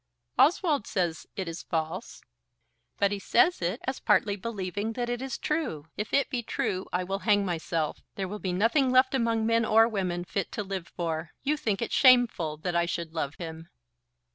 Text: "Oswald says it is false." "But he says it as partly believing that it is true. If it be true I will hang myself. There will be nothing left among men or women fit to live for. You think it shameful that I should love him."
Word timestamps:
"Oswald 0.39 0.87
says 0.87 1.27
it 1.35 1.47
is 1.47 1.61
false." 1.61 2.23
"But 2.97 3.11
he 3.11 3.19
says 3.19 3.61
it 3.61 3.79
as 3.83 3.99
partly 3.99 4.35
believing 4.35 4.93
that 4.93 5.09
it 5.09 5.21
is 5.21 5.37
true. 5.37 5.89
If 5.95 6.11
it 6.11 6.27
be 6.31 6.41
true 6.41 6.87
I 6.91 7.03
will 7.03 7.19
hang 7.19 7.45
myself. 7.45 8.01
There 8.15 8.27
will 8.27 8.39
be 8.39 8.51
nothing 8.51 8.89
left 8.89 9.13
among 9.13 9.45
men 9.45 9.63
or 9.63 9.87
women 9.87 10.25
fit 10.25 10.51
to 10.53 10.63
live 10.63 10.87
for. 10.87 11.29
You 11.43 11.55
think 11.55 11.83
it 11.83 11.91
shameful 11.91 12.57
that 12.63 12.75
I 12.75 12.87
should 12.87 13.13
love 13.13 13.35
him." 13.35 13.67